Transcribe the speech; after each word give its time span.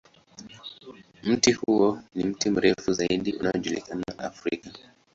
Mti 1.23 1.51
huo 1.53 2.01
ni 2.15 2.23
mti 2.23 2.49
mrefu 2.49 2.93
zaidi 2.93 3.33
unaojulikana 3.33 4.03
Afrika. 4.17 4.71